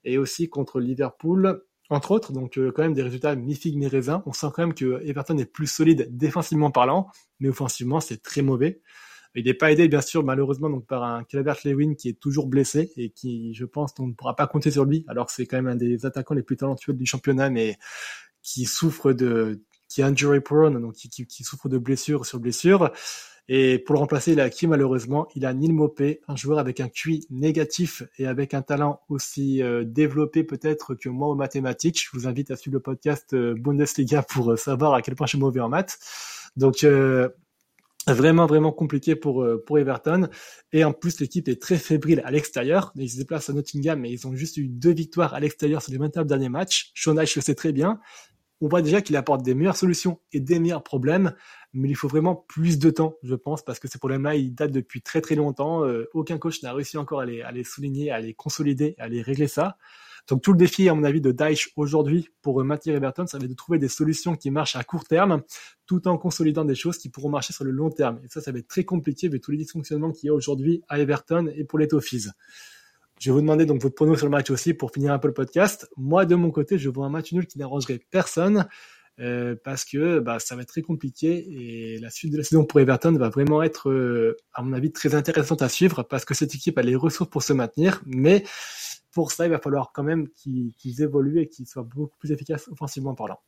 [0.04, 2.34] et aussi contre Liverpool entre autres.
[2.34, 4.24] Donc euh, quand même des résultats mi-figue mi-raisin.
[4.26, 7.08] On sent quand même que Everton est plus solide défensivement parlant,
[7.40, 8.82] mais offensivement c'est très mauvais.
[9.36, 12.92] Il n'est pas aidé bien sûr malheureusement donc par un Calvert-Lewin qui est toujours blessé
[12.98, 15.58] et qui je pense on ne pourra pas compter sur lui alors que c'est quand
[15.58, 17.78] même un des attaquants les plus talentueux du championnat mais
[18.42, 22.40] qui souffre de qui est injury prone donc qui, qui, qui souffre de blessure sur
[22.40, 22.92] blessure
[23.50, 26.80] et pour le remplacer, il a qui malheureusement Il a Neil Mopé, un joueur avec
[26.82, 32.04] un QI négatif et avec un talent aussi euh, développé peut-être que moi aux mathématiques.
[32.04, 35.28] Je vous invite à suivre le podcast euh, Bundesliga pour euh, savoir à quel point
[35.28, 35.98] je suis mauvais en maths.
[36.58, 36.86] Donc
[38.08, 40.30] vraiment vraiment compliqué pour pour Everton
[40.72, 44.10] et en plus l'équipe est très fébrile à l'extérieur ils se déplacent à Nottingham mais
[44.10, 47.26] ils ont juste eu deux victoires à l'extérieur sur les 29 derniers matchs Sean le
[47.26, 48.00] sait très bien
[48.62, 51.34] on voit déjà qu'il apporte des meilleures solutions et des meilleurs problèmes,
[51.74, 54.72] mais il faut vraiment plus de temps, je pense, parce que ces problèmes-là, ils datent
[54.72, 55.86] depuis très très longtemps.
[55.86, 59.08] Euh, aucun coach n'a réussi encore à les, à les souligner, à les consolider, à
[59.08, 59.78] les régler ça.
[60.28, 63.46] Donc tout le défi, à mon avis, de Daesh aujourd'hui pour maintenir Everton, ça va
[63.46, 65.42] être de trouver des solutions qui marchent à court terme,
[65.86, 68.20] tout en consolidant des choses qui pourront marcher sur le long terme.
[68.26, 70.84] Et ça, ça va être très compliqué vu tous les dysfonctionnements qu'il y a aujourd'hui
[70.90, 72.32] à Everton et pour les Toffees.
[73.20, 75.28] Je vais vous demander donc votre prono sur le match aussi pour finir un peu
[75.28, 75.90] le podcast.
[75.98, 78.68] Moi, de mon côté, je vois un match nul qui n'arrangerait personne
[79.20, 82.66] euh, parce que bah, ça va être très compliqué et la suite de la saison
[82.66, 86.36] pour Everton va vraiment être, euh, à mon avis, très intéressante à suivre parce que
[86.36, 88.44] cette équipe a les ressources pour se maintenir, mais
[89.12, 92.68] pour ça, il va falloir quand même qu'ils évoluent et qu'ils soient beaucoup plus efficaces
[92.68, 93.40] offensivement parlant.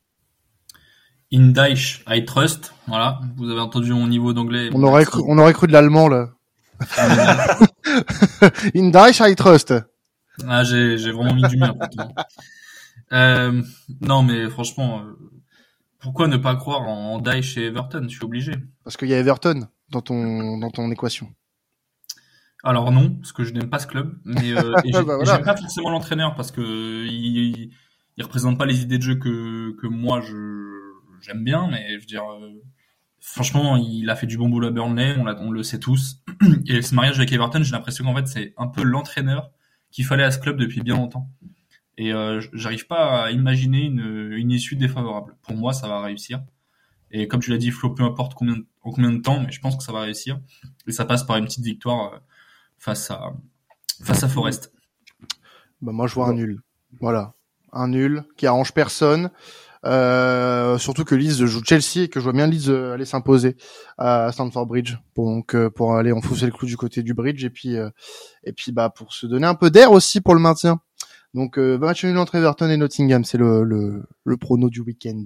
[1.32, 2.74] In Daesh, I trust.
[2.88, 4.70] Voilà, vous avez entendu mon niveau d'anglais.
[4.74, 6.30] On aurait cru, on aurait cru de l'allemand là.
[8.74, 9.74] In Daesh, I trust?
[10.46, 11.74] Ah, j'ai, j'ai vraiment mis du mien.
[13.12, 13.62] euh,
[14.00, 15.18] non, mais franchement, euh,
[15.98, 18.04] pourquoi ne pas croire en Daesh et Everton?
[18.04, 18.52] Je suis obligé.
[18.84, 21.28] Parce qu'il y a Everton dans ton dans ton équation.
[22.62, 25.24] Alors non, parce que je n'aime pas ce club, mais euh, et bah voilà.
[25.24, 27.70] j'aime pas forcément l'entraîneur parce que il,
[28.16, 30.34] il représente pas les idées de jeu que que moi je
[31.22, 32.22] j'aime bien, mais je veux dire.
[33.20, 36.22] Franchement, il a fait du bon boulot à Burnley, on, on le sait tous.
[36.66, 39.50] Et ce mariage avec Everton, j'ai l'impression qu'en fait, c'est un peu l'entraîneur
[39.90, 41.30] qu'il fallait à ce club depuis bien longtemps.
[41.98, 45.36] Et euh, j'arrive pas à imaginer une, une, issue défavorable.
[45.42, 46.42] Pour moi, ça va réussir.
[47.10, 49.60] Et comme tu l'as dit, Flo, peu importe combien, en combien de temps, mais je
[49.60, 50.40] pense que ça va réussir.
[50.86, 52.18] Et ça passe par une petite victoire euh,
[52.78, 53.34] face à
[54.02, 54.72] face à Forest.
[55.82, 56.62] Bah moi, je vois un nul.
[57.00, 57.34] Voilà,
[57.72, 59.30] un nul qui arrange personne.
[59.86, 63.56] Euh, surtout que Leeds joue Chelsea et que je vois bien Leeds euh, aller s'imposer
[63.96, 67.44] à Stamford Bridge pour donc euh, pour aller enfoncer le clou du côté du bridge
[67.44, 67.76] et puis
[68.44, 70.80] et puis bah pour se donner un peu d'air aussi pour le maintien.
[71.32, 75.22] Donc euh, match nul entre Everton et Nottingham, c'est le, le, le prono du week-end.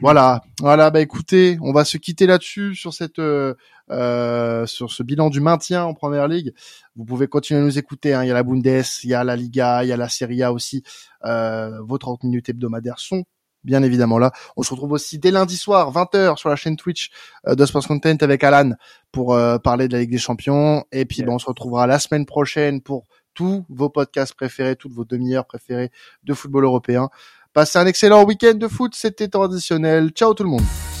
[0.00, 0.90] Voilà, voilà.
[0.90, 3.54] Bah écoutez, on va se quitter là-dessus sur cette euh,
[3.90, 6.52] euh, sur ce bilan du maintien en Première Ligue.
[6.96, 8.14] Vous pouvez continuer à nous écouter.
[8.14, 8.24] Hein.
[8.24, 10.42] Il y a la Bundes, il y a la Liga, il y a la Serie
[10.42, 10.82] A aussi.
[11.24, 13.24] Euh, vos 30 minutes hebdomadaires sont
[13.64, 14.32] bien évidemment là.
[14.56, 17.10] On se retrouve aussi dès lundi soir, 20h sur la chaîne Twitch
[17.46, 18.72] euh, de Sports Content avec Alan
[19.12, 20.84] pour euh, parler de la Ligue des Champions.
[20.92, 24.92] Et puis ben, on se retrouvera la semaine prochaine pour tous vos podcasts préférés, toutes
[24.92, 25.90] vos demi-heures préférées
[26.24, 27.08] de football européen.
[27.52, 30.10] Passez un excellent week-end de foot, c'était traditionnel.
[30.10, 30.97] Ciao tout le monde.